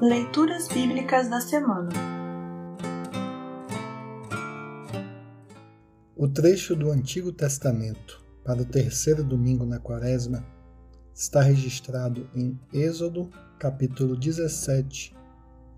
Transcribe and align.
Leituras 0.00 0.68
Bíblicas 0.68 1.28
da 1.28 1.40
Semana 1.40 1.88
O 6.16 6.28
trecho 6.28 6.76
do 6.76 6.92
Antigo 6.92 7.32
Testamento 7.32 8.24
para 8.44 8.62
o 8.62 8.64
terceiro 8.64 9.24
domingo 9.24 9.66
na 9.66 9.80
Quaresma 9.80 10.46
está 11.12 11.42
registrado 11.42 12.30
em 12.32 12.56
Êxodo, 12.72 13.28
capítulo 13.58 14.16
17, 14.16 15.16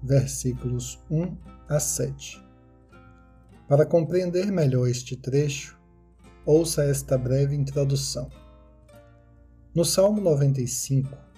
versículos 0.02 1.02
1 1.10 1.34
a 1.66 1.80
7. 1.80 2.44
Para 3.66 3.86
compreender 3.86 4.52
melhor 4.52 4.86
este 4.86 5.16
trecho, 5.16 5.80
ouça 6.44 6.84
esta 6.84 7.16
breve 7.16 7.56
introdução. 7.56 8.28
No 9.74 9.82
Salmo 9.82 10.20
95, 10.20 11.29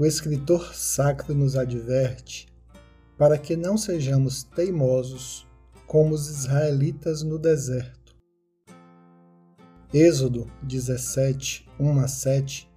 o 0.00 0.06
escritor 0.06 0.74
sacro 0.74 1.34
nos 1.34 1.56
adverte 1.56 2.48
para 3.18 3.36
que 3.36 3.54
não 3.54 3.76
sejamos 3.76 4.42
teimosos 4.42 5.46
como 5.86 6.14
os 6.14 6.26
israelitas 6.26 7.22
no 7.22 7.38
deserto. 7.38 8.16
Êxodo 9.92 10.50
17, 10.62 11.68
1 11.78 12.00
a 12.00 12.08
7 12.08 12.72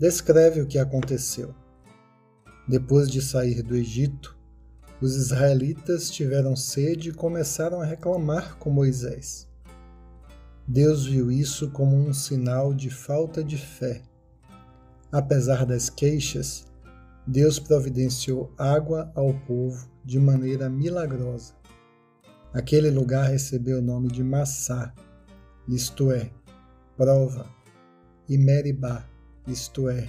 descreve 0.00 0.60
o 0.60 0.66
que 0.66 0.80
aconteceu. 0.80 1.54
Depois 2.66 3.08
de 3.08 3.22
sair 3.22 3.62
do 3.62 3.76
Egito, 3.76 4.36
os 5.00 5.14
israelitas 5.14 6.10
tiveram 6.10 6.56
sede 6.56 7.10
e 7.10 7.14
começaram 7.14 7.80
a 7.80 7.84
reclamar 7.84 8.58
com 8.58 8.68
Moisés. 8.68 9.46
Deus 10.66 11.06
viu 11.06 11.30
isso 11.30 11.70
como 11.70 11.94
um 11.94 12.12
sinal 12.12 12.74
de 12.74 12.90
falta 12.90 13.44
de 13.44 13.56
fé 13.56 14.02
Apesar 15.10 15.64
das 15.64 15.88
queixas, 15.88 16.66
Deus 17.26 17.58
providenciou 17.58 18.52
água 18.58 19.10
ao 19.14 19.32
povo 19.40 19.88
de 20.04 20.18
maneira 20.18 20.68
milagrosa. 20.68 21.54
Aquele 22.52 22.90
lugar 22.90 23.28
recebeu 23.28 23.78
o 23.78 23.82
nome 23.82 24.08
de 24.08 24.22
Massá, 24.22 24.94
isto 25.66 26.10
é, 26.10 26.30
prova, 26.96 27.46
e 28.28 28.36
Meribá, 28.36 29.06
isto 29.46 29.88
é, 29.88 30.08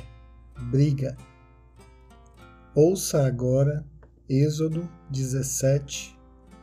briga. 0.70 1.18
Ouça 2.76 3.26
agora 3.26 3.86
Êxodo 4.30 4.88
17, 5.10 6.16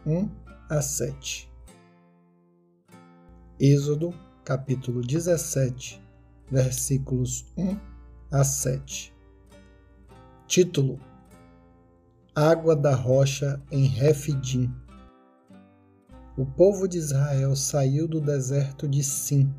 1 0.06 0.30
a 0.70 0.80
7. 0.80 1.50
Êxodo, 3.58 4.14
capítulo 4.44 5.00
17, 5.00 6.00
versículos 6.50 7.44
1 7.56 7.95
a 8.30 8.42
7. 8.42 9.14
Título: 10.48 10.98
Água 12.34 12.74
da 12.74 12.92
rocha 12.94 13.62
em 13.70 13.86
Refidim. 13.86 14.74
O 16.36 16.44
povo 16.44 16.88
de 16.88 16.98
Israel 16.98 17.54
saiu 17.54 18.08
do 18.08 18.20
deserto 18.20 18.88
de 18.88 19.02
Sim, 19.04 19.54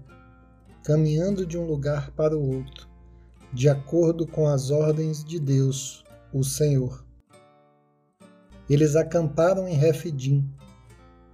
caminhando 0.83 1.45
de 1.45 1.57
um 1.57 1.65
lugar 1.65 2.11
para 2.11 2.37
o 2.37 2.55
outro, 2.55 2.89
de 3.53 3.69
acordo 3.69 4.27
com 4.27 4.47
as 4.47 4.69
ordens 4.69 5.23
de 5.23 5.39
Deus, 5.39 6.03
o 6.33 6.43
Senhor. 6.43 7.05
Eles 8.69 8.97
acamparam 8.97 9.65
em 9.65 9.75
Refidim, 9.75 10.45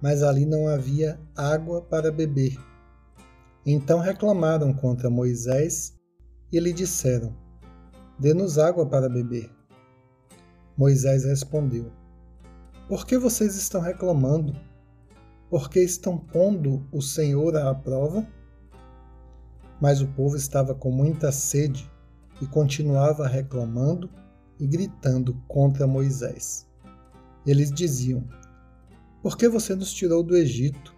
mas 0.00 0.22
ali 0.22 0.46
não 0.46 0.68
havia 0.68 1.18
água 1.36 1.82
para 1.82 2.12
beber. 2.12 2.56
Então 3.66 3.98
reclamaram 3.98 4.72
contra 4.72 5.10
Moisés 5.10 5.94
e 6.56 6.60
lhe 6.60 6.72
disseram: 6.72 7.34
Dê-nos 8.18 8.58
água 8.58 8.86
para 8.86 9.08
beber. 9.08 9.50
Moisés 10.76 11.24
respondeu: 11.24 11.90
Por 12.88 13.04
que 13.04 13.18
vocês 13.18 13.56
estão 13.56 13.80
reclamando? 13.80 14.54
Por 15.50 15.68
que 15.68 15.80
estão 15.80 16.16
pondo 16.16 16.86
o 16.92 17.02
Senhor 17.02 17.56
à 17.56 17.74
prova? 17.74 18.26
Mas 19.80 20.00
o 20.00 20.06
povo 20.06 20.36
estava 20.36 20.74
com 20.74 20.92
muita 20.92 21.32
sede 21.32 21.90
e 22.40 22.46
continuava 22.46 23.26
reclamando 23.26 24.08
e 24.58 24.66
gritando 24.66 25.34
contra 25.48 25.88
Moisés. 25.88 26.68
Eles 27.44 27.72
diziam: 27.72 28.24
Por 29.20 29.36
que 29.36 29.48
você 29.48 29.74
nos 29.74 29.92
tirou 29.92 30.22
do 30.22 30.36
Egito? 30.36 30.94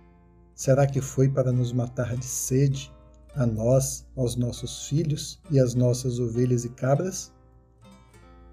Será 0.55 0.87
que 0.87 1.01
foi 1.01 1.31
para 1.31 1.51
nos 1.51 1.73
matar 1.73 2.15
de 2.15 2.27
sede 2.27 2.95
a 3.37 3.47
nós, 3.47 4.07
aos 4.17 4.35
nossos 4.35 4.89
filhos 4.89 5.41
e 5.51 5.61
às 5.61 5.75
nossas 5.75 6.19
ovelhas 6.19 6.65
e 6.65 6.71
cabras? 6.71 7.33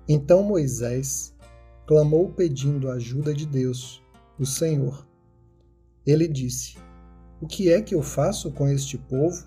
Então 0.08 0.44
Moisés 0.44 1.34
clamou 1.88 2.30
pedindo 2.30 2.90
a 2.90 2.96
ajuda 2.96 3.34
de 3.34 3.46
Deus, 3.46 4.04
o 4.38 4.46
Senhor. 4.46 5.08
Ele 6.06 6.28
disse: 6.28 6.78
O 7.42 7.48
que 7.48 7.72
é 7.72 7.82
que 7.82 7.96
eu 7.96 8.04
faço 8.04 8.52
com 8.52 8.68
este 8.68 8.98
povo? 8.98 9.46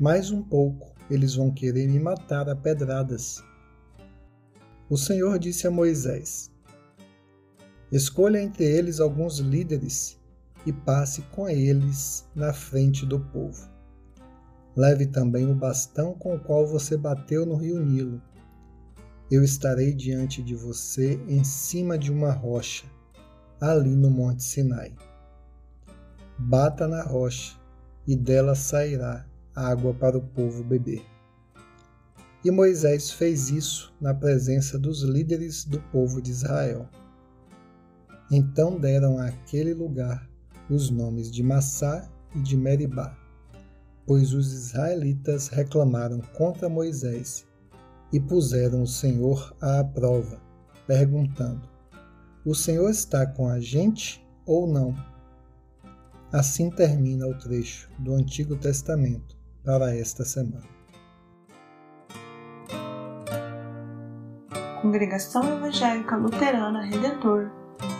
Mais 0.00 0.30
um 0.30 0.42
pouco, 0.42 0.94
eles 1.10 1.34
vão 1.34 1.50
querer 1.50 1.86
me 1.86 2.00
matar 2.00 2.48
a 2.48 2.56
pedradas. 2.56 3.44
O 4.88 4.96
Senhor 4.96 5.38
disse 5.38 5.66
a 5.66 5.70
Moisés: 5.70 6.50
Escolha 7.92 8.40
entre 8.40 8.64
eles 8.64 9.00
alguns 9.00 9.38
líderes 9.38 10.18
e 10.64 10.72
passe 10.72 11.22
com 11.34 11.48
eles 11.48 12.26
na 12.34 12.52
frente 12.54 13.04
do 13.04 13.20
povo. 13.20 13.73
Leve 14.76 15.06
também 15.06 15.48
o 15.48 15.54
bastão 15.54 16.14
com 16.14 16.34
o 16.34 16.40
qual 16.40 16.66
você 16.66 16.96
bateu 16.96 17.46
no 17.46 17.54
rio 17.54 17.78
Nilo. 17.78 18.20
Eu 19.30 19.44
estarei 19.44 19.94
diante 19.94 20.42
de 20.42 20.54
você 20.54 21.14
em 21.28 21.44
cima 21.44 21.96
de 21.96 22.10
uma 22.10 22.32
rocha, 22.32 22.84
ali 23.60 23.94
no 23.94 24.10
Monte 24.10 24.42
Sinai. 24.42 24.92
Bata 26.36 26.88
na 26.88 27.02
rocha, 27.02 27.56
e 28.06 28.16
dela 28.16 28.56
sairá 28.56 29.24
água 29.54 29.94
para 29.94 30.18
o 30.18 30.22
povo 30.22 30.64
beber. 30.64 31.04
E 32.44 32.50
Moisés 32.50 33.12
fez 33.12 33.50
isso 33.50 33.94
na 34.00 34.12
presença 34.12 34.76
dos 34.76 35.02
líderes 35.02 35.64
do 35.64 35.80
povo 35.80 36.20
de 36.20 36.32
Israel. 36.32 36.88
Então 38.30 38.78
deram 38.78 39.18
àquele 39.18 39.72
lugar 39.72 40.28
os 40.68 40.90
nomes 40.90 41.30
de 41.30 41.42
Massá 41.42 42.10
e 42.34 42.40
de 42.40 42.56
Meribá 42.56 43.23
pois 44.06 44.32
os 44.32 44.52
israelitas 44.52 45.48
reclamaram 45.48 46.20
contra 46.36 46.68
Moisés 46.68 47.46
e 48.12 48.20
puseram 48.20 48.82
o 48.82 48.86
Senhor 48.86 49.54
à 49.60 49.82
prova, 49.82 50.40
perguntando: 50.86 51.68
O 52.44 52.54
Senhor 52.54 52.90
está 52.90 53.26
com 53.26 53.48
a 53.48 53.60
gente 53.60 54.24
ou 54.46 54.66
não? 54.66 54.94
Assim 56.32 56.70
termina 56.70 57.26
o 57.26 57.38
trecho 57.38 57.88
do 57.98 58.14
Antigo 58.14 58.56
Testamento 58.56 59.36
para 59.64 59.96
esta 59.96 60.24
semana. 60.24 60.74
Congregação 64.82 65.56
Evangélica 65.56 66.16
Luterana 66.16 66.82
Redentor 66.82 67.50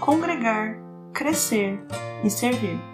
Congregar, 0.00 0.76
Crescer 1.12 1.78
e 2.22 2.30
Servir. 2.30 2.93